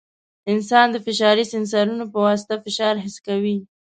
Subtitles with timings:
[0.51, 3.57] انسان د فشاري سینسرونو په واسطه فشار حس کوي.